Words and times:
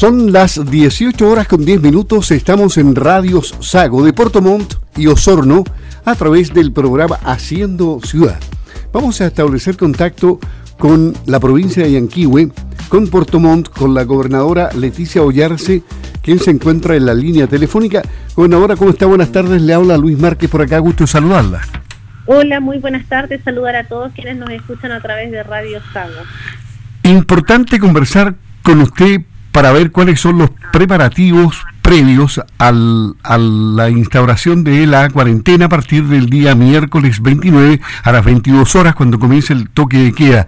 Son 0.00 0.32
las 0.32 0.58
18 0.64 1.28
horas 1.28 1.46
con 1.46 1.62
10 1.62 1.82
minutos. 1.82 2.30
Estamos 2.30 2.78
en 2.78 2.94
Radios 2.94 3.54
Sago 3.60 4.02
de 4.02 4.14
Puerto 4.14 4.40
Montt 4.40 4.76
y 4.96 5.08
Osorno 5.08 5.62
a 6.06 6.14
través 6.14 6.54
del 6.54 6.72
programa 6.72 7.16
Haciendo 7.16 8.00
Ciudad. 8.02 8.40
Vamos 8.94 9.20
a 9.20 9.26
establecer 9.26 9.76
contacto 9.76 10.40
con 10.78 11.12
la 11.26 11.38
provincia 11.38 11.82
de 11.82 11.92
Yanquihue, 11.92 12.50
con 12.88 13.08
Puerto 13.08 13.40
Montt, 13.40 13.68
con 13.68 13.92
la 13.92 14.04
gobernadora 14.04 14.70
Leticia 14.72 15.20
Ollarse, 15.20 15.82
quien 16.22 16.38
se 16.38 16.50
encuentra 16.50 16.96
en 16.96 17.04
la 17.04 17.12
línea 17.12 17.46
telefónica. 17.46 18.00
Gobernadora, 18.34 18.76
¿cómo 18.76 18.92
está? 18.92 19.04
Buenas 19.04 19.32
tardes. 19.32 19.60
Le 19.60 19.74
habla 19.74 19.98
Luis 19.98 20.18
Márquez 20.18 20.48
por 20.48 20.62
acá. 20.62 20.78
Gusto 20.78 21.06
saludarla. 21.06 21.60
Hola, 22.24 22.60
muy 22.60 22.78
buenas 22.78 23.06
tardes. 23.06 23.42
Saludar 23.44 23.76
a 23.76 23.86
todos 23.86 24.12
quienes 24.14 24.38
nos 24.38 24.48
escuchan 24.48 24.92
a 24.92 25.02
través 25.02 25.30
de 25.30 25.42
Radio 25.42 25.78
Sago. 25.92 26.22
Importante 27.02 27.78
conversar 27.78 28.34
con 28.62 28.80
usted 28.80 29.20
para 29.52 29.72
ver 29.72 29.90
cuáles 29.90 30.20
son 30.20 30.38
los 30.38 30.50
preparativos 30.72 31.56
previos 31.90 32.40
al, 32.58 33.16
a 33.24 33.36
la 33.36 33.90
instauración 33.90 34.62
de 34.62 34.86
la 34.86 35.10
cuarentena 35.10 35.64
a 35.64 35.68
partir 35.68 36.04
del 36.04 36.30
día 36.30 36.54
miércoles 36.54 37.20
29 37.20 37.80
a 38.04 38.12
las 38.12 38.24
22 38.24 38.76
horas 38.76 38.94
cuando 38.94 39.18
comience 39.18 39.52
el 39.52 39.68
toque 39.68 39.98
de 39.98 40.12
queda. 40.12 40.46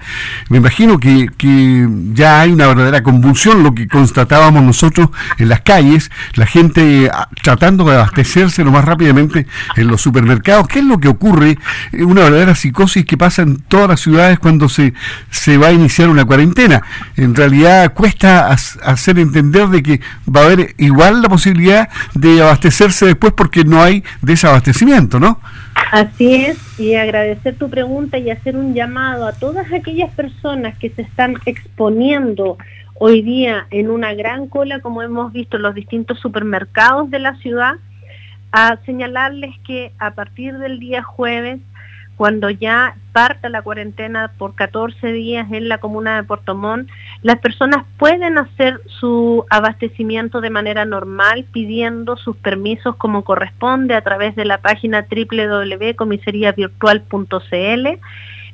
Me 0.50 0.58
imagino 0.58 1.00
que, 1.00 1.26
que 1.36 1.88
ya 2.12 2.42
hay 2.42 2.52
una 2.52 2.68
verdadera 2.68 3.02
convulsión, 3.02 3.64
lo 3.64 3.74
que 3.74 3.88
constatábamos 3.88 4.62
nosotros 4.62 5.08
en 5.36 5.48
las 5.48 5.62
calles, 5.62 6.12
la 6.34 6.46
gente 6.46 7.10
ah, 7.12 7.28
tratando 7.42 7.86
de 7.86 7.96
abastecerse 7.96 8.62
lo 8.62 8.70
más 8.70 8.84
rápidamente 8.84 9.48
en 9.74 9.88
los 9.88 10.00
supermercados. 10.00 10.68
¿Qué 10.68 10.78
es 10.78 10.84
lo 10.84 10.98
que 10.98 11.08
ocurre? 11.08 11.58
Eh, 11.90 12.04
una 12.04 12.22
verdadera 12.22 12.54
psicosis 12.54 13.04
que 13.04 13.16
pasa 13.16 13.42
en 13.42 13.56
todas 13.56 13.88
las 13.88 14.00
ciudades 14.00 14.38
cuando 14.38 14.68
se, 14.68 14.94
se 15.30 15.58
va 15.58 15.66
a 15.66 15.72
iniciar 15.72 16.08
una 16.08 16.24
cuarentena. 16.24 16.82
En 17.16 17.34
realidad 17.34 17.94
cuesta 17.94 18.46
hacer 18.46 19.18
entender 19.18 19.66
de 19.70 19.82
que 19.82 20.00
va 20.32 20.42
a 20.42 20.44
haber 20.44 20.76
igual 20.78 21.20
la 21.20 21.31
posibilidad 21.32 21.88
de 22.14 22.42
abastecerse 22.42 23.06
después 23.06 23.32
porque 23.32 23.64
no 23.64 23.82
hay 23.82 24.04
desabastecimiento, 24.20 25.18
¿no? 25.18 25.40
Así 25.90 26.34
es, 26.34 26.58
y 26.78 26.94
agradecer 26.94 27.56
tu 27.56 27.70
pregunta 27.70 28.18
y 28.18 28.30
hacer 28.30 28.54
un 28.54 28.74
llamado 28.74 29.26
a 29.26 29.32
todas 29.32 29.72
aquellas 29.72 30.12
personas 30.12 30.76
que 30.76 30.90
se 30.90 31.00
están 31.00 31.36
exponiendo 31.46 32.58
hoy 32.94 33.22
día 33.22 33.66
en 33.70 33.90
una 33.90 34.12
gran 34.12 34.46
cola, 34.46 34.80
como 34.80 35.00
hemos 35.00 35.32
visto 35.32 35.56
en 35.56 35.62
los 35.62 35.74
distintos 35.74 36.20
supermercados 36.20 37.10
de 37.10 37.18
la 37.18 37.34
ciudad, 37.36 37.76
a 38.52 38.76
señalarles 38.84 39.54
que 39.66 39.92
a 39.98 40.10
partir 40.10 40.58
del 40.58 40.78
día 40.78 41.02
jueves 41.02 41.60
cuando 42.16 42.50
ya 42.50 42.94
parta 43.12 43.48
la 43.48 43.62
cuarentena 43.62 44.32
por 44.36 44.54
14 44.54 45.12
días 45.12 45.50
en 45.50 45.68
la 45.68 45.78
comuna 45.78 46.16
de 46.16 46.24
Puerto 46.24 46.54
Montt, 46.54 46.90
las 47.22 47.38
personas 47.38 47.86
pueden 47.98 48.36
hacer 48.36 48.80
su 49.00 49.46
abastecimiento 49.48 50.40
de 50.40 50.50
manera 50.50 50.84
normal 50.84 51.46
pidiendo 51.52 52.16
sus 52.16 52.36
permisos 52.36 52.96
como 52.96 53.22
corresponde 53.22 53.94
a 53.94 54.02
través 54.02 54.34
de 54.34 54.44
la 54.44 54.58
página 54.58 55.06
www.comiseriavirtual.cl. 55.08 57.88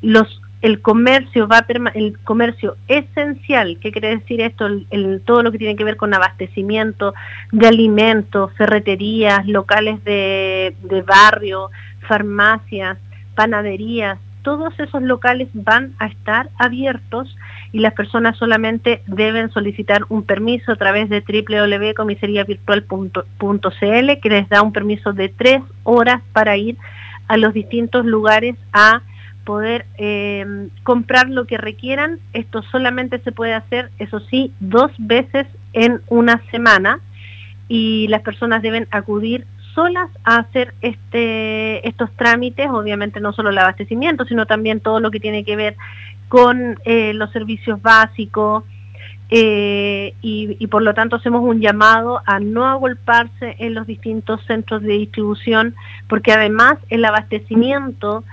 Los 0.02 0.42
el 0.60 0.82
comercio 0.82 1.46
va 1.46 1.64
el 1.94 2.18
comercio 2.24 2.76
esencial, 2.88 3.78
¿qué 3.80 3.92
quiere 3.92 4.16
decir 4.16 4.40
esto? 4.40 4.66
Todo 5.24 5.44
lo 5.44 5.52
que 5.52 5.58
tiene 5.58 5.76
que 5.76 5.84
ver 5.84 5.96
con 5.96 6.12
abastecimiento 6.12 7.14
de 7.52 7.68
alimentos, 7.68 8.52
ferreterías, 8.54 9.46
locales 9.46 10.02
de, 10.02 10.74
de 10.82 11.02
barrio, 11.02 11.70
farmacias, 12.08 12.98
panaderías, 13.36 14.18
todos 14.42 14.76
esos 14.80 15.02
locales 15.02 15.48
van 15.52 15.94
a 15.98 16.06
estar 16.06 16.48
abiertos 16.58 17.36
y 17.72 17.80
las 17.80 17.94
personas 17.94 18.36
solamente 18.38 19.02
deben 19.06 19.50
solicitar 19.50 20.04
un 20.08 20.22
permiso 20.22 20.70
a 20.72 20.76
través 20.76 21.10
de 21.10 21.20
www.comiseriavirtual.cl 21.20 24.20
que 24.20 24.28
les 24.28 24.48
da 24.48 24.62
un 24.62 24.72
permiso 24.72 25.12
de 25.12 25.28
tres 25.28 25.60
horas 25.84 26.22
para 26.32 26.56
ir 26.56 26.76
a 27.26 27.36
los 27.36 27.52
distintos 27.52 28.06
lugares 28.06 28.56
a 28.72 29.02
poder 29.44 29.86
em, 29.96 30.70
comprar 30.82 31.28
lo 31.28 31.46
que 31.46 31.58
requieran. 31.58 32.18
Esto 32.32 32.62
solamente 32.62 33.18
se 33.20 33.30
puede 33.32 33.52
hacer, 33.54 33.90
eso 33.98 34.20
sí, 34.20 34.52
dos 34.60 34.92
veces 34.98 35.46
en 35.72 36.00
una 36.08 36.40
semana 36.50 37.00
y 37.68 38.08
las 38.08 38.22
personas 38.22 38.62
deben 38.62 38.88
acudir 38.90 39.46
solas 39.74 40.10
a 40.24 40.38
hacer 40.38 40.74
este, 40.80 41.86
estos 41.86 42.10
trámites, 42.16 42.66
obviamente 42.68 43.20
no 43.20 43.32
solo 43.32 43.50
el 43.50 43.58
abastecimiento, 43.58 44.24
sino 44.24 44.46
también 44.46 44.80
todo 44.80 45.00
lo 45.00 45.10
que 45.10 45.20
tiene 45.20 45.44
que 45.44 45.56
ver 45.56 45.76
con 46.28 46.78
eh, 46.84 47.12
los 47.14 47.30
servicios 47.32 47.80
básicos, 47.80 48.64
eh, 49.30 50.14
y, 50.22 50.56
y, 50.58 50.66
por 50.68 50.80
lo 50.80 50.94
tanto 50.94 51.16
hacemos 51.16 51.42
un 51.42 51.60
llamado 51.60 52.22
a 52.24 52.40
no 52.40 52.66
agolparse 52.66 53.56
en 53.58 53.74
los 53.74 53.86
distintos 53.86 54.40
centros 54.46 54.80
de 54.80 54.94
distribución, 54.94 55.74
porque 56.08 56.32
además 56.32 56.78
el 56.88 57.04
abastecimiento 57.04 58.24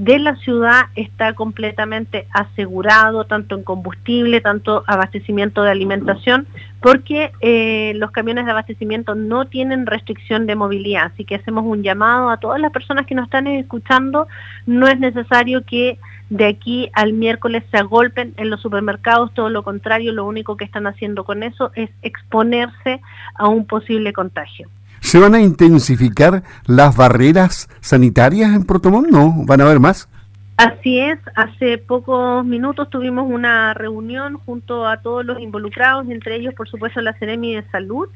de 0.00 0.18
la 0.18 0.34
ciudad 0.36 0.86
está 0.96 1.34
completamente 1.34 2.26
asegurado, 2.32 3.26
tanto 3.26 3.54
en 3.54 3.62
combustible, 3.62 4.40
tanto 4.40 4.82
abastecimiento 4.86 5.62
de 5.62 5.72
alimentación, 5.72 6.46
porque 6.80 7.32
eh, 7.40 7.92
los 7.96 8.10
camiones 8.10 8.46
de 8.46 8.52
abastecimiento 8.52 9.14
no 9.14 9.44
tienen 9.44 9.84
restricción 9.84 10.46
de 10.46 10.56
movilidad. 10.56 11.12
Así 11.12 11.26
que 11.26 11.34
hacemos 11.34 11.66
un 11.66 11.82
llamado 11.82 12.30
a 12.30 12.38
todas 12.38 12.58
las 12.58 12.72
personas 12.72 13.04
que 13.04 13.14
nos 13.14 13.26
están 13.26 13.46
escuchando. 13.46 14.26
No 14.64 14.88
es 14.88 14.98
necesario 14.98 15.64
que 15.66 15.98
de 16.30 16.46
aquí 16.46 16.88
al 16.94 17.12
miércoles 17.12 17.64
se 17.70 17.76
agolpen 17.76 18.34
en 18.36 18.50
los 18.50 18.60
supermercados, 18.62 19.34
todo 19.34 19.50
lo 19.50 19.62
contrario, 19.62 20.12
lo 20.12 20.24
único 20.24 20.56
que 20.56 20.64
están 20.64 20.86
haciendo 20.86 21.24
con 21.24 21.42
eso 21.42 21.72
es 21.74 21.90
exponerse 22.02 23.00
a 23.34 23.48
un 23.48 23.66
posible 23.66 24.12
contagio. 24.12 24.68
¿Se 25.00 25.18
van 25.18 25.34
a 25.34 25.40
intensificar 25.40 26.42
las 26.66 26.96
barreras 26.96 27.68
sanitarias 27.80 28.54
en 28.54 28.64
Protomón? 28.64 29.08
¿No? 29.10 29.34
¿Van 29.44 29.60
a 29.60 29.64
haber 29.64 29.80
más? 29.80 30.08
Así 30.56 31.00
es, 31.00 31.18
hace 31.34 31.78
pocos 31.78 32.44
minutos 32.44 32.90
tuvimos 32.90 33.28
una 33.28 33.74
reunión 33.74 34.34
junto 34.44 34.86
a 34.86 34.98
todos 34.98 35.24
los 35.24 35.40
involucrados, 35.40 36.08
entre 36.10 36.36
ellos 36.36 36.54
por 36.54 36.68
supuesto 36.68 37.00
la 37.00 37.14
Ceremi 37.14 37.54
de 37.54 37.62
Salud, 37.70 38.08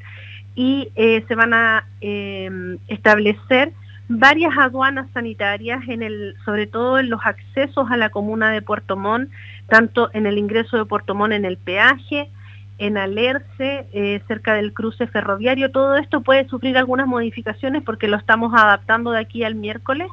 y 0.53 0.89
eh, 0.95 1.25
se 1.27 1.35
van 1.35 1.53
a 1.53 1.85
eh, 2.01 2.77
establecer 2.87 3.73
varias 4.07 4.57
aduanas 4.57 5.07
sanitarias, 5.13 5.87
en 5.87 6.03
el, 6.03 6.35
sobre 6.45 6.67
todo 6.67 6.99
en 6.99 7.09
los 7.09 7.25
accesos 7.25 7.89
a 7.89 7.97
la 7.97 8.09
comuna 8.09 8.51
de 8.51 8.61
Puerto 8.61 8.95
Montt, 8.95 9.31
tanto 9.67 10.09
en 10.13 10.25
el 10.25 10.37
ingreso 10.37 10.77
de 10.77 10.85
Puerto 10.85 11.15
Montt 11.15 11.33
en 11.33 11.45
el 11.45 11.57
peaje, 11.57 12.29
en 12.77 12.97
Alerce, 12.97 13.87
eh, 13.93 14.21
cerca 14.27 14.53
del 14.53 14.73
cruce 14.73 15.07
ferroviario. 15.07 15.71
Todo 15.71 15.95
esto 15.95 16.21
puede 16.21 16.47
sufrir 16.47 16.77
algunas 16.77 17.07
modificaciones 17.07 17.83
porque 17.83 18.07
lo 18.07 18.17
estamos 18.17 18.53
adaptando 18.53 19.11
de 19.11 19.19
aquí 19.19 19.43
al 19.43 19.55
miércoles. 19.55 20.09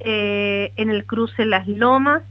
Eh, 0.00 0.72
en 0.76 0.90
el 0.90 1.06
cruce 1.06 1.46
Las 1.46 1.66
Lomas, 1.66 2.22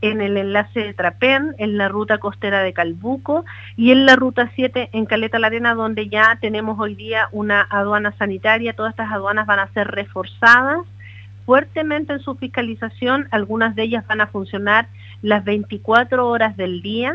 en 0.00 0.20
el 0.20 0.36
enlace 0.36 0.80
de 0.80 0.94
Trapén, 0.94 1.54
en 1.58 1.76
la 1.76 1.88
ruta 1.88 2.18
costera 2.18 2.62
de 2.62 2.72
Calbuco 2.72 3.44
y 3.76 3.90
en 3.90 4.06
la 4.06 4.16
ruta 4.16 4.50
7 4.54 4.90
en 4.92 5.06
Caleta 5.06 5.38
la 5.38 5.48
Arena, 5.48 5.74
donde 5.74 6.08
ya 6.08 6.38
tenemos 6.40 6.78
hoy 6.78 6.94
día 6.94 7.28
una 7.32 7.62
aduana 7.62 8.12
sanitaria. 8.18 8.74
Todas 8.74 8.90
estas 8.92 9.10
aduanas 9.10 9.46
van 9.46 9.58
a 9.58 9.72
ser 9.72 9.88
reforzadas 9.88 10.80
fuertemente 11.46 12.12
en 12.12 12.20
su 12.20 12.36
fiscalización. 12.36 13.28
Algunas 13.30 13.74
de 13.74 13.84
ellas 13.84 14.06
van 14.06 14.20
a 14.20 14.26
funcionar 14.28 14.88
las 15.22 15.44
24 15.44 16.28
horas 16.28 16.56
del 16.56 16.82
día 16.82 17.14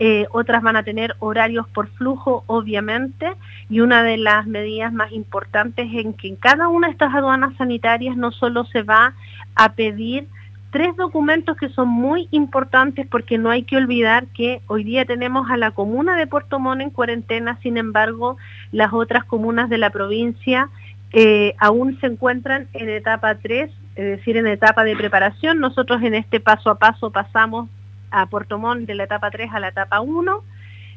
eh, 0.00 0.26
otras 0.32 0.62
van 0.62 0.74
a 0.76 0.82
tener 0.82 1.14
horarios 1.20 1.68
por 1.68 1.88
flujo, 1.88 2.42
obviamente, 2.46 3.32
y 3.70 3.80
una 3.80 4.02
de 4.02 4.16
las 4.16 4.46
medidas 4.46 4.92
más 4.92 5.12
importantes 5.12 5.86
en 5.92 6.14
que 6.14 6.28
en 6.28 6.36
cada 6.36 6.68
una 6.68 6.88
de 6.88 6.92
estas 6.92 7.14
aduanas 7.14 7.56
sanitarias 7.56 8.16
no 8.16 8.32
solo 8.32 8.64
se 8.64 8.82
va 8.82 9.14
a 9.54 9.72
pedir 9.74 10.26
tres 10.74 10.96
documentos 10.96 11.56
que 11.56 11.68
son 11.68 11.86
muy 11.86 12.26
importantes 12.32 13.06
porque 13.06 13.38
no 13.38 13.50
hay 13.50 13.62
que 13.62 13.76
olvidar 13.76 14.26
que 14.34 14.60
hoy 14.66 14.82
día 14.82 15.04
tenemos 15.04 15.48
a 15.48 15.56
la 15.56 15.70
comuna 15.70 16.16
de 16.16 16.26
Puerto 16.26 16.58
Montt 16.58 16.82
en 16.82 16.90
cuarentena, 16.90 17.60
sin 17.62 17.76
embargo, 17.76 18.38
las 18.72 18.92
otras 18.92 19.22
comunas 19.22 19.70
de 19.70 19.78
la 19.78 19.90
provincia 19.90 20.68
eh, 21.12 21.54
aún 21.60 22.00
se 22.00 22.08
encuentran 22.08 22.66
en 22.72 22.88
etapa 22.88 23.36
3, 23.36 23.70
es 23.94 24.04
decir, 24.04 24.36
en 24.36 24.48
etapa 24.48 24.82
de 24.82 24.96
preparación. 24.96 25.60
Nosotros 25.60 26.02
en 26.02 26.16
este 26.16 26.40
paso 26.40 26.70
a 26.70 26.74
paso 26.80 27.12
pasamos 27.12 27.68
a 28.10 28.26
Puerto 28.26 28.58
Montt 28.58 28.88
de 28.88 28.96
la 28.96 29.04
etapa 29.04 29.30
3 29.30 29.50
a 29.52 29.60
la 29.60 29.68
etapa 29.68 30.00
1. 30.00 30.42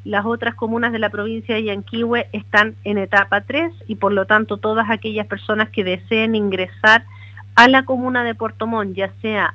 Las 0.06 0.26
otras 0.26 0.56
comunas 0.56 0.92
de 0.92 0.98
la 0.98 1.12
provincia 1.12 1.54
de 1.54 1.66
Yanquihue 1.66 2.30
están 2.32 2.74
en 2.84 2.98
etapa 2.98 3.42
3 3.42 3.72
y 3.86 3.94
por 3.94 4.12
lo 4.12 4.26
tanto 4.26 4.58
todas 4.58 4.90
aquellas 4.90 5.28
personas 5.28 5.70
que 5.70 5.84
deseen 5.84 6.34
ingresar 6.34 7.06
a 7.54 7.68
la 7.68 7.86
comuna 7.86 8.24
de 8.24 8.34
Puerto 8.34 8.66
Montt, 8.66 8.96
ya 8.96 9.12
sea 9.22 9.54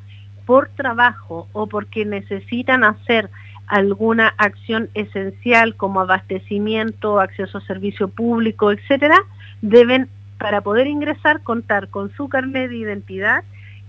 por 0.52 0.68
trabajo 0.68 1.48
o 1.52 1.66
porque 1.66 2.04
necesitan 2.04 2.84
hacer 2.84 3.30
alguna 3.68 4.34
acción 4.36 4.90
esencial 4.92 5.76
como 5.76 6.00
abastecimiento, 6.00 7.20
acceso 7.20 7.56
a 7.56 7.62
servicio 7.62 8.08
público, 8.08 8.70
etcétera, 8.70 9.16
deben 9.62 10.10
para 10.36 10.60
poder 10.60 10.88
ingresar 10.88 11.42
contar 11.42 11.88
con 11.88 12.12
su 12.16 12.28
carnet 12.28 12.68
de 12.68 12.76
identidad, 12.76 13.44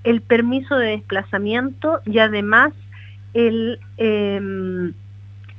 el 0.06 0.22
permiso 0.22 0.78
de 0.78 0.92
desplazamiento 0.92 2.00
y 2.06 2.20
además 2.20 2.72
el 3.34 3.78
em, 3.98 4.94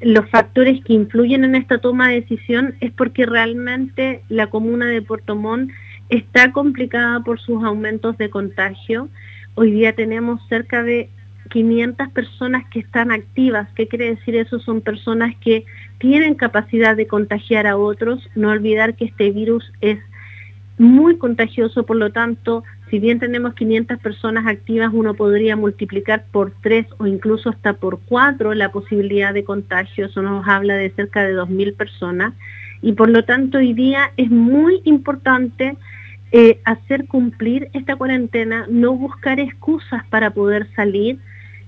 los 0.00 0.28
factores 0.28 0.84
que 0.84 0.92
influyen 0.92 1.44
en 1.44 1.54
esta 1.54 1.78
toma 1.78 2.08
de 2.08 2.20
decisión 2.20 2.74
es 2.80 2.92
porque 2.92 3.24
realmente 3.24 4.22
la 4.28 4.48
comuna 4.48 4.86
de 4.86 5.00
Puerto 5.00 5.36
Montt 5.36 5.70
está 6.10 6.52
complicada 6.52 7.20
por 7.20 7.40
sus 7.40 7.64
aumentos 7.64 8.18
de 8.18 8.28
contagio. 8.28 9.08
Hoy 9.54 9.70
día 9.70 9.94
tenemos 9.94 10.46
cerca 10.48 10.82
de 10.82 11.08
500 11.50 12.10
personas 12.10 12.64
que 12.70 12.80
están 12.80 13.12
activas. 13.12 13.68
¿Qué 13.74 13.86
quiere 13.86 14.16
decir 14.16 14.36
eso? 14.36 14.58
Son 14.58 14.80
personas 14.80 15.34
que 15.36 15.64
tienen 16.04 16.34
capacidad 16.34 16.94
de 16.96 17.06
contagiar 17.06 17.66
a 17.66 17.78
otros. 17.78 18.28
No 18.34 18.50
olvidar 18.50 18.94
que 18.94 19.06
este 19.06 19.30
virus 19.30 19.72
es 19.80 19.98
muy 20.76 21.16
contagioso, 21.16 21.86
por 21.86 21.96
lo 21.96 22.12
tanto, 22.12 22.62
si 22.90 22.98
bien 22.98 23.18
tenemos 23.18 23.54
500 23.54 23.98
personas 24.00 24.46
activas, 24.46 24.90
uno 24.92 25.14
podría 25.14 25.56
multiplicar 25.56 26.26
por 26.30 26.52
tres 26.60 26.84
o 26.98 27.06
incluso 27.06 27.48
hasta 27.48 27.72
por 27.72 28.00
cuatro 28.00 28.52
la 28.52 28.70
posibilidad 28.70 29.32
de 29.32 29.44
contagio. 29.44 30.04
Eso 30.04 30.20
nos 30.20 30.46
habla 30.46 30.74
de 30.74 30.90
cerca 30.90 31.24
de 31.24 31.34
2.000 31.38 31.74
personas. 31.74 32.34
Y 32.82 32.92
por 32.92 33.08
lo 33.08 33.24
tanto, 33.24 33.56
hoy 33.56 33.72
día 33.72 34.12
es 34.18 34.30
muy 34.30 34.82
importante 34.84 35.78
eh, 36.32 36.60
hacer 36.66 37.06
cumplir 37.06 37.70
esta 37.72 37.96
cuarentena, 37.96 38.66
no 38.68 38.92
buscar 38.92 39.40
excusas 39.40 40.04
para 40.10 40.32
poder 40.32 40.68
salir, 40.76 41.18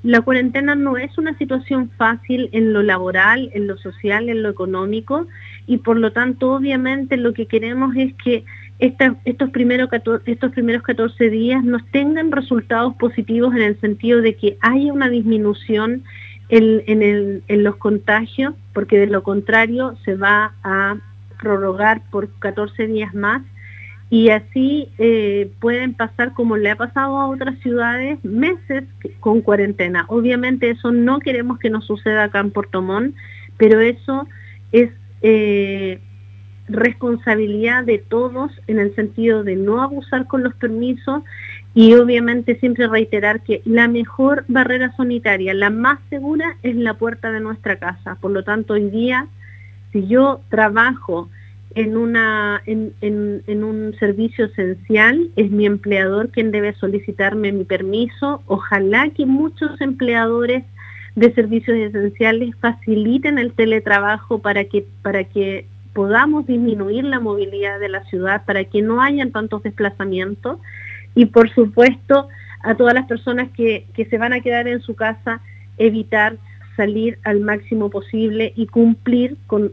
la 0.06 0.20
cuarentena 0.20 0.76
no 0.76 0.96
es 0.96 1.18
una 1.18 1.36
situación 1.36 1.90
fácil 1.96 2.48
en 2.52 2.72
lo 2.72 2.84
laboral, 2.84 3.50
en 3.54 3.66
lo 3.66 3.76
social, 3.76 4.28
en 4.28 4.44
lo 4.44 4.50
económico 4.50 5.26
y 5.66 5.78
por 5.78 5.98
lo 5.98 6.12
tanto 6.12 6.52
obviamente 6.52 7.16
lo 7.16 7.32
que 7.32 7.46
queremos 7.46 7.96
es 7.96 8.14
que 8.22 8.44
estos, 8.78 9.50
primeros, 9.50 9.88
estos 10.26 10.52
primeros 10.52 10.84
14 10.84 11.28
días 11.28 11.64
nos 11.64 11.84
tengan 11.86 12.30
resultados 12.30 12.94
positivos 12.94 13.52
en 13.56 13.62
el 13.62 13.80
sentido 13.80 14.20
de 14.20 14.36
que 14.36 14.56
haya 14.60 14.92
una 14.92 15.08
disminución 15.08 16.04
en 16.50 17.64
los 17.64 17.74
contagios, 17.74 18.54
porque 18.72 18.98
de 18.98 19.08
lo 19.08 19.24
contrario 19.24 19.96
se 20.04 20.14
va 20.14 20.52
a 20.62 20.98
prorrogar 21.40 22.02
por 22.10 22.28
14 22.38 22.86
días 22.86 23.12
más 23.12 23.42
y 24.08 24.30
así 24.30 24.88
eh, 24.98 25.50
pueden 25.60 25.94
pasar 25.94 26.32
como 26.32 26.56
le 26.56 26.70
ha 26.70 26.76
pasado 26.76 27.18
a 27.18 27.28
otras 27.28 27.58
ciudades 27.58 28.24
meses 28.24 28.84
con 29.20 29.40
cuarentena. 29.40 30.04
Obviamente 30.08 30.70
eso 30.70 30.92
no 30.92 31.18
queremos 31.18 31.58
que 31.58 31.70
nos 31.70 31.86
suceda 31.86 32.24
acá 32.24 32.38
en 32.38 32.52
Puerto 32.52 32.82
Montt, 32.82 33.16
pero 33.56 33.80
eso 33.80 34.28
es 34.70 34.90
eh, 35.22 36.00
responsabilidad 36.68 37.84
de 37.84 37.98
todos 37.98 38.52
en 38.68 38.78
el 38.78 38.94
sentido 38.94 39.42
de 39.42 39.56
no 39.56 39.82
abusar 39.82 40.26
con 40.26 40.42
los 40.44 40.54
permisos 40.54 41.22
y 41.74 41.94
obviamente 41.94 42.58
siempre 42.58 42.86
reiterar 42.86 43.42
que 43.42 43.60
la 43.64 43.88
mejor 43.88 44.44
barrera 44.48 44.94
sanitaria, 44.96 45.52
la 45.52 45.70
más 45.70 45.98
segura, 46.10 46.56
es 46.62 46.76
la 46.76 46.94
puerta 46.94 47.32
de 47.32 47.40
nuestra 47.40 47.76
casa. 47.76 48.16
Por 48.20 48.30
lo 48.30 48.44
tanto, 48.44 48.74
hoy 48.74 48.88
día, 48.88 49.26
si 49.92 50.06
yo 50.06 50.40
trabajo 50.48 51.28
en, 51.76 51.98
una, 51.98 52.62
en, 52.64 52.94
en, 53.02 53.62
un 53.62 53.94
servicio 54.00 54.46
esencial, 54.46 55.30
es 55.36 55.50
mi 55.50 55.66
empleador 55.66 56.30
quien 56.30 56.50
debe 56.50 56.72
solicitarme 56.74 57.52
mi 57.52 57.64
permiso. 57.64 58.42
Ojalá 58.46 59.10
que 59.10 59.26
muchos 59.26 59.78
empleadores 59.82 60.64
de 61.16 61.34
servicios 61.34 61.76
esenciales 61.76 62.56
faciliten 62.62 63.38
el 63.38 63.52
teletrabajo 63.52 64.38
para 64.38 64.64
que, 64.64 64.86
para 65.02 65.24
que 65.24 65.66
podamos 65.92 66.46
disminuir 66.46 67.04
la 67.04 67.20
movilidad 67.20 67.78
de 67.78 67.90
la 67.90 68.04
ciudad, 68.04 68.46
para 68.46 68.64
que 68.64 68.80
no 68.80 69.02
hayan 69.02 69.30
tantos 69.30 69.62
desplazamientos 69.62 70.58
y 71.14 71.26
por 71.26 71.50
supuesto 71.50 72.28
a 72.62 72.74
todas 72.74 72.94
las 72.94 73.06
personas 73.06 73.50
que, 73.50 73.84
que 73.94 74.06
se 74.06 74.16
van 74.16 74.32
a 74.32 74.40
quedar 74.40 74.66
en 74.66 74.80
su 74.80 74.94
casa, 74.94 75.42
evitar 75.76 76.38
salir 76.74 77.18
al 77.22 77.40
máximo 77.40 77.90
posible 77.90 78.54
y 78.56 78.66
cumplir 78.66 79.36
con 79.46 79.72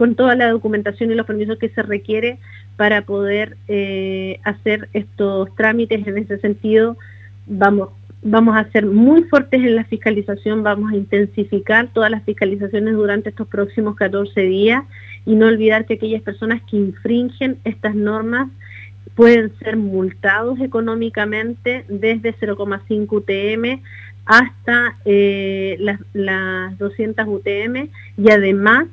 con 0.00 0.14
toda 0.14 0.34
la 0.34 0.48
documentación 0.48 1.10
y 1.10 1.14
los 1.14 1.26
permisos 1.26 1.58
que 1.58 1.68
se 1.68 1.82
requiere 1.82 2.38
para 2.78 3.02
poder 3.02 3.58
eh, 3.68 4.40
hacer 4.44 4.88
estos 4.94 5.54
trámites 5.56 6.06
en 6.06 6.16
ese 6.16 6.38
sentido. 6.38 6.96
Vamos, 7.46 7.90
vamos 8.22 8.56
a 8.56 8.64
ser 8.70 8.86
muy 8.86 9.24
fuertes 9.24 9.60
en 9.60 9.76
la 9.76 9.84
fiscalización, 9.84 10.62
vamos 10.62 10.90
a 10.90 10.96
intensificar 10.96 11.92
todas 11.92 12.10
las 12.10 12.24
fiscalizaciones 12.24 12.94
durante 12.94 13.28
estos 13.28 13.46
próximos 13.46 13.94
14 13.94 14.40
días 14.40 14.84
y 15.26 15.34
no 15.34 15.48
olvidar 15.48 15.84
que 15.84 15.94
aquellas 15.94 16.22
personas 16.22 16.62
que 16.62 16.78
infringen 16.78 17.58
estas 17.64 17.94
normas 17.94 18.48
pueden 19.14 19.52
ser 19.58 19.76
multados 19.76 20.60
económicamente 20.60 21.84
desde 21.90 22.34
0,5 22.36 23.06
UTM 23.06 23.82
hasta 24.24 24.96
eh, 25.04 25.76
las, 25.78 26.00
las 26.14 26.78
200 26.78 27.26
UTM 27.28 27.90
y 28.16 28.30
además 28.30 28.86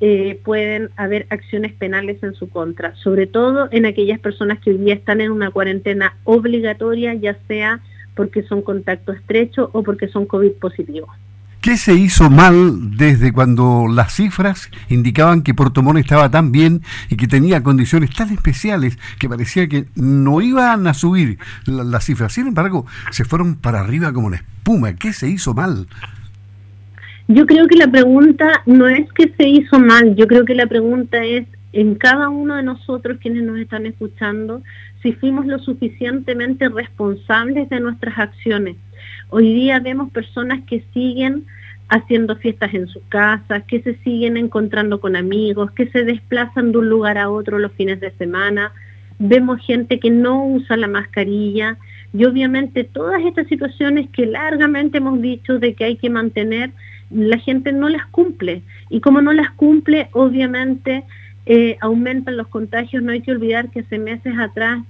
eh, 0.00 0.40
pueden 0.44 0.90
haber 0.96 1.26
acciones 1.30 1.72
penales 1.72 2.22
en 2.22 2.34
su 2.34 2.48
contra, 2.48 2.94
sobre 2.96 3.26
todo 3.26 3.68
en 3.70 3.86
aquellas 3.86 4.18
personas 4.18 4.58
que 4.58 4.70
hoy 4.70 4.78
día 4.78 4.94
están 4.94 5.20
en 5.20 5.30
una 5.30 5.50
cuarentena 5.50 6.16
obligatoria, 6.24 7.14
ya 7.14 7.36
sea 7.46 7.80
porque 8.14 8.42
son 8.42 8.62
contacto 8.62 9.12
estrecho 9.12 9.70
o 9.72 9.82
porque 9.82 10.08
son 10.08 10.26
COVID 10.26 10.52
positivos. 10.52 11.10
¿Qué 11.64 11.78
se 11.78 11.94
hizo 11.94 12.28
mal 12.28 12.94
desde 12.98 13.32
cuando 13.32 13.86
las 13.88 14.14
cifras 14.14 14.68
indicaban 14.90 15.42
que 15.42 15.54
Puerto 15.54 15.82
Montt 15.82 16.00
estaba 16.00 16.30
tan 16.30 16.52
bien 16.52 16.82
y 17.08 17.16
que 17.16 17.26
tenía 17.26 17.62
condiciones 17.62 18.10
tan 18.10 18.30
especiales 18.30 18.98
que 19.18 19.30
parecía 19.30 19.66
que 19.66 19.86
no 19.94 20.42
iban 20.42 20.86
a 20.86 20.92
subir 20.92 21.38
las 21.64 22.04
cifras? 22.04 22.34
Sin 22.34 22.48
embargo, 22.48 22.84
se 23.12 23.24
fueron 23.24 23.54
para 23.54 23.80
arriba 23.80 24.12
como 24.12 24.28
la 24.28 24.36
espuma. 24.36 24.92
¿Qué 24.92 25.14
se 25.14 25.28
hizo 25.28 25.54
mal? 25.54 25.88
Yo 27.26 27.46
creo 27.46 27.66
que 27.68 27.76
la 27.76 27.90
pregunta 27.90 28.62
no 28.66 28.86
es 28.86 29.10
que 29.14 29.32
se 29.36 29.48
hizo 29.48 29.80
mal, 29.80 30.14
yo 30.14 30.26
creo 30.26 30.44
que 30.44 30.54
la 30.54 30.66
pregunta 30.66 31.24
es 31.24 31.46
en 31.72 31.94
cada 31.94 32.28
uno 32.28 32.56
de 32.56 32.62
nosotros 32.62 33.16
quienes 33.18 33.44
nos 33.44 33.58
están 33.58 33.86
escuchando, 33.86 34.62
si 35.02 35.12
fuimos 35.12 35.46
lo 35.46 35.58
suficientemente 35.58 36.68
responsables 36.68 37.70
de 37.70 37.80
nuestras 37.80 38.18
acciones. 38.18 38.76
Hoy 39.30 39.54
día 39.54 39.80
vemos 39.80 40.12
personas 40.12 40.62
que 40.66 40.84
siguen 40.92 41.46
haciendo 41.88 42.36
fiestas 42.36 42.74
en 42.74 42.88
sus 42.88 43.02
casas, 43.08 43.64
que 43.64 43.80
se 43.80 43.96
siguen 44.04 44.36
encontrando 44.36 45.00
con 45.00 45.16
amigos, 45.16 45.70
que 45.72 45.88
se 45.88 46.04
desplazan 46.04 46.72
de 46.72 46.78
un 46.78 46.90
lugar 46.90 47.16
a 47.16 47.30
otro 47.30 47.58
los 47.58 47.72
fines 47.72 48.00
de 48.00 48.10
semana. 48.12 48.72
Vemos 49.18 49.64
gente 49.64 49.98
que 49.98 50.10
no 50.10 50.46
usa 50.46 50.76
la 50.76 50.88
mascarilla 50.88 51.78
y 52.12 52.24
obviamente 52.26 52.84
todas 52.84 53.22
estas 53.24 53.46
situaciones 53.48 54.08
que 54.10 54.26
largamente 54.26 54.98
hemos 54.98 55.20
dicho 55.22 55.58
de 55.58 55.74
que 55.74 55.84
hay 55.84 55.96
que 55.96 56.10
mantener 56.10 56.70
la 57.14 57.38
gente 57.38 57.72
no 57.72 57.88
las 57.88 58.06
cumple. 58.06 58.62
Y 58.90 59.00
como 59.00 59.22
no 59.22 59.32
las 59.32 59.50
cumple, 59.52 60.08
obviamente 60.12 61.04
eh, 61.46 61.76
aumentan 61.80 62.36
los 62.36 62.48
contagios. 62.48 63.02
No 63.02 63.12
hay 63.12 63.20
que 63.20 63.32
olvidar 63.32 63.70
que 63.70 63.80
hace 63.80 63.98
meses 63.98 64.34
atrás 64.38 64.82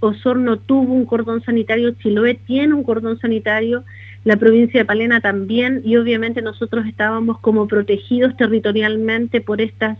Osorno 0.00 0.58
tuvo 0.58 0.94
un 0.94 1.04
cordón 1.04 1.42
sanitario, 1.44 1.92
Chiloé 1.92 2.34
tiene 2.34 2.74
un 2.74 2.82
cordón 2.82 3.18
sanitario, 3.20 3.84
la 4.24 4.36
provincia 4.36 4.80
de 4.80 4.86
Palena 4.86 5.20
también, 5.20 5.82
y 5.84 5.96
obviamente 5.96 6.42
nosotros 6.42 6.86
estábamos 6.86 7.38
como 7.38 7.68
protegidos 7.68 8.36
territorialmente 8.36 9.40
por 9.42 9.60
estas 9.60 9.98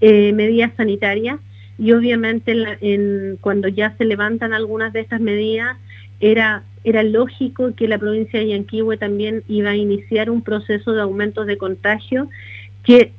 eh, 0.00 0.32
medidas 0.32 0.72
sanitarias, 0.76 1.38
y 1.78 1.92
obviamente 1.92 2.54
en, 2.80 3.36
cuando 3.40 3.68
ya 3.68 3.94
se 3.98 4.04
levantan 4.04 4.54
algunas 4.54 4.92
de 4.92 5.00
estas 5.00 5.20
medidas, 5.20 5.76
era, 6.20 6.62
era 6.84 7.02
lógico 7.02 7.74
que 7.74 7.88
la 7.88 7.98
provincia 7.98 8.40
de 8.40 8.48
Yanquihue 8.48 8.96
también 8.96 9.42
iba 9.48 9.70
a 9.70 9.76
iniciar 9.76 10.30
un 10.30 10.42
proceso 10.42 10.92
de 10.92 11.02
aumento 11.02 11.44
de 11.44 11.58
contagio 11.58 12.28
que 12.82 13.12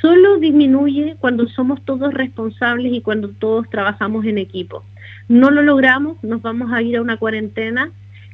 solo 0.00 0.38
disminuye 0.38 1.16
cuando 1.20 1.48
somos 1.48 1.82
todos 1.84 2.12
responsables 2.12 2.92
y 2.92 3.00
cuando 3.00 3.28
todos 3.28 3.68
trabajamos 3.70 4.24
en 4.24 4.38
equipo. 4.38 4.84
No 5.28 5.50
lo 5.50 5.62
logramos, 5.62 6.22
nos 6.22 6.42
vamos 6.42 6.72
a 6.72 6.82
ir 6.82 6.96
a 6.96 7.02
una 7.02 7.16
cuarentena 7.16 7.90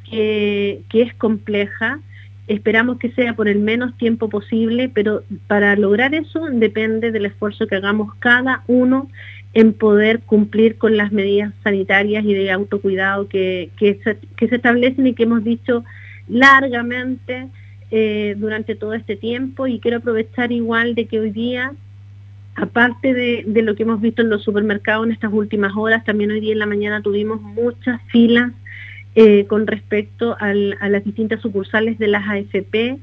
que, 0.09 0.83
que 0.89 1.03
es 1.03 1.15
compleja, 1.15 2.01
esperamos 2.49 2.99
que 2.99 3.13
sea 3.13 3.35
por 3.35 3.49
el 3.49 3.59
menos 3.59 3.97
tiempo 3.97 4.29
posible, 4.29 4.91
pero 4.93 5.23
para 5.47 5.77
lograr 5.77 6.15
eso 6.15 6.47
depende 6.51 7.13
del 7.13 7.27
esfuerzo 7.27 7.67
que 7.67 7.77
hagamos 7.77 8.15
cada 8.19 8.63
uno 8.67 9.09
en 9.55 9.73
poder 9.75 10.21
cumplir 10.21 10.79
con 10.79 10.97
las 10.97 11.13
medidas 11.13 11.53
sanitarias 11.63 12.25
y 12.25 12.33
de 12.35 12.51
autocuidado 12.51 13.29
que, 13.29 13.71
que, 13.77 14.01
se, 14.03 14.19
que 14.37 14.49
se 14.49 14.57
establecen 14.57 15.07
y 15.07 15.15
que 15.15 15.25
hemos 15.25 15.45
dicho 15.45 15.85
largamente 16.29 17.49
eh, 17.91 18.35
durante 18.39 18.75
todo 18.75 18.95
este 18.95 19.17
tiempo. 19.17 19.67
Y 19.67 19.79
quiero 19.79 19.99
aprovechar 19.99 20.53
igual 20.53 20.95
de 20.95 21.07
que 21.07 21.21
hoy 21.21 21.31
día, 21.31 21.73
aparte 22.55 23.13
de, 23.13 23.45
de, 23.47 23.63
lo 23.63 23.75
que 23.75 23.83
hemos 23.83 24.01
visto 24.01 24.23
en 24.23 24.31
los 24.31 24.43
supermercados 24.43 25.07
en 25.07 25.13
estas 25.13 25.33
últimas 25.33 25.73
horas, 25.77 26.05
también 26.05 26.31
hoy 26.31 26.41
día 26.41 26.53
en 26.53 26.59
la 26.59 26.67
mañana 26.67 27.03
tuvimos 27.03 27.43
muchas 27.43 28.01
filas 28.09 28.53
eh, 29.15 29.45
con 29.45 29.67
respecto 29.67 30.39
a 30.41 30.55
las 30.55 31.05
distintas 31.05 31.43
sucursales 31.43 31.99
de 31.99 32.09
las 32.09 32.27
AFP, 32.27 32.99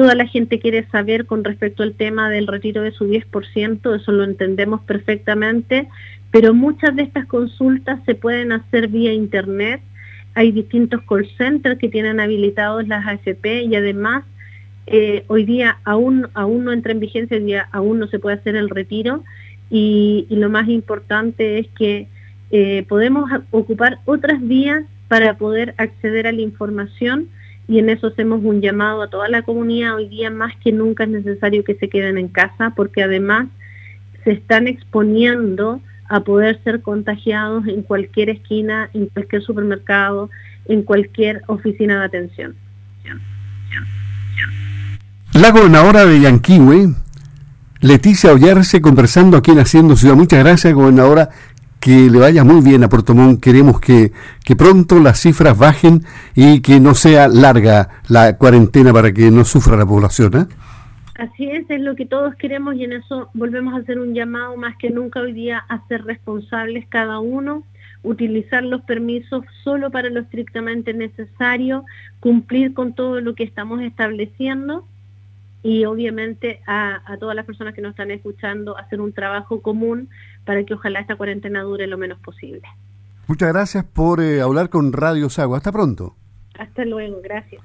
Toda 0.00 0.14
la 0.14 0.26
gente 0.26 0.60
quiere 0.60 0.88
saber 0.88 1.26
con 1.26 1.44
respecto 1.44 1.82
al 1.82 1.92
tema 1.92 2.30
del 2.30 2.46
retiro 2.46 2.80
de 2.80 2.90
su 2.90 3.06
10%, 3.06 4.00
eso 4.00 4.12
lo 4.12 4.24
entendemos 4.24 4.80
perfectamente, 4.80 5.88
pero 6.30 6.54
muchas 6.54 6.96
de 6.96 7.02
estas 7.02 7.26
consultas 7.26 8.00
se 8.06 8.14
pueden 8.14 8.50
hacer 8.50 8.88
vía 8.88 9.12
Internet. 9.12 9.82
Hay 10.34 10.52
distintos 10.52 11.02
call 11.06 11.28
centers 11.36 11.78
que 11.78 11.90
tienen 11.90 12.18
habilitados 12.18 12.88
las 12.88 13.06
AFP 13.06 13.64
y 13.64 13.76
además 13.76 14.24
eh, 14.86 15.24
hoy 15.26 15.44
día 15.44 15.76
aún, 15.84 16.28
aún 16.32 16.64
no 16.64 16.72
entra 16.72 16.92
en 16.92 17.00
vigencia, 17.00 17.36
hoy 17.36 17.44
día 17.44 17.68
aún 17.70 17.98
no 17.98 18.06
se 18.06 18.18
puede 18.18 18.36
hacer 18.36 18.56
el 18.56 18.70
retiro 18.70 19.22
y, 19.68 20.26
lo 20.30 20.48
más 20.48 20.66
importante 20.70 21.58
es 21.58 21.68
que 21.76 22.06
eh, 22.50 22.86
podemos 22.88 23.30
ocupar 23.50 23.98
otras 24.06 24.40
vías 24.40 24.82
para 25.08 25.36
poder 25.36 25.74
acceder 25.76 26.26
a 26.26 26.32
la 26.32 26.40
información 26.40 27.28
y 27.70 27.78
en 27.78 27.88
eso 27.88 28.08
hacemos 28.08 28.42
un 28.42 28.60
llamado 28.60 29.00
a 29.00 29.10
toda 29.10 29.28
la 29.28 29.42
comunidad. 29.42 29.94
Hoy 29.94 30.08
día 30.08 30.28
más 30.28 30.52
que 30.56 30.72
nunca 30.72 31.04
es 31.04 31.10
necesario 31.10 31.62
que 31.62 31.76
se 31.76 31.88
queden 31.88 32.18
en 32.18 32.26
casa 32.26 32.72
porque 32.74 33.00
además 33.00 33.46
se 34.24 34.32
están 34.32 34.66
exponiendo 34.66 35.80
a 36.08 36.18
poder 36.18 36.60
ser 36.64 36.82
contagiados 36.82 37.68
en 37.68 37.82
cualquier 37.82 38.28
esquina, 38.28 38.90
en 38.92 39.06
cualquier 39.06 39.42
supermercado, 39.42 40.30
en 40.66 40.82
cualquier 40.82 41.42
oficina 41.46 42.00
de 42.00 42.06
atención. 42.06 42.56
La 45.34 45.52
gobernadora 45.52 46.06
de 46.06 46.22
Yanquihue, 46.22 46.92
Leticia 47.82 48.32
Ollarse, 48.32 48.80
conversando 48.80 49.36
aquí 49.36 49.52
en 49.52 49.60
Haciendo 49.60 49.94
Ciudad. 49.94 50.16
Muchas 50.16 50.40
gracias, 50.40 50.74
gobernadora 50.74 51.30
que 51.80 52.10
le 52.10 52.18
vaya 52.18 52.44
muy 52.44 52.62
bien 52.62 52.84
a 52.84 52.88
Puerto 52.88 53.14
Montt. 53.14 53.42
Queremos 53.42 53.80
que, 53.80 54.12
que 54.44 54.54
pronto 54.54 55.00
las 55.00 55.18
cifras 55.18 55.58
bajen 55.58 56.02
y 56.34 56.60
que 56.60 56.78
no 56.78 56.94
sea 56.94 57.26
larga 57.26 57.88
la 58.08 58.36
cuarentena 58.36 58.92
para 58.92 59.12
que 59.12 59.30
no 59.30 59.44
sufra 59.44 59.76
la 59.76 59.86
población. 59.86 60.36
¿eh? 60.36 60.46
Así 61.16 61.50
es, 61.50 61.68
es 61.68 61.80
lo 61.80 61.96
que 61.96 62.06
todos 62.06 62.34
queremos 62.36 62.76
y 62.76 62.84
en 62.84 62.92
eso 62.92 63.30
volvemos 63.34 63.74
a 63.74 63.78
hacer 63.78 63.98
un 63.98 64.14
llamado 64.14 64.56
más 64.56 64.76
que 64.76 64.90
nunca 64.90 65.20
hoy 65.20 65.32
día 65.32 65.64
a 65.68 65.86
ser 65.88 66.04
responsables 66.04 66.86
cada 66.88 67.18
uno, 67.18 67.64
utilizar 68.02 68.62
los 68.62 68.82
permisos 68.82 69.44
solo 69.64 69.90
para 69.90 70.10
lo 70.10 70.20
estrictamente 70.20 70.92
necesario, 70.94 71.84
cumplir 72.20 72.74
con 72.74 72.94
todo 72.94 73.20
lo 73.20 73.34
que 73.34 73.44
estamos 73.44 73.80
estableciendo 73.80 74.86
y 75.62 75.84
obviamente 75.84 76.62
a, 76.66 77.00
a, 77.04 77.18
todas 77.18 77.36
las 77.36 77.44
personas 77.44 77.74
que 77.74 77.82
nos 77.82 77.90
están 77.90 78.10
escuchando 78.10 78.78
hacer 78.78 79.00
un 79.00 79.12
trabajo 79.12 79.60
común 79.60 80.08
para 80.44 80.64
que 80.64 80.74
ojalá 80.74 81.00
esta 81.00 81.16
cuarentena 81.16 81.62
dure 81.62 81.86
lo 81.86 81.98
menos 81.98 82.18
posible. 82.20 82.62
Muchas 83.26 83.52
gracias 83.52 83.84
por 83.84 84.20
eh, 84.20 84.40
hablar 84.40 84.70
con 84.70 84.92
Radio 84.92 85.28
Sago. 85.28 85.54
Hasta 85.54 85.70
pronto. 85.70 86.16
Hasta 86.58 86.84
luego, 86.84 87.20
gracias. 87.22 87.62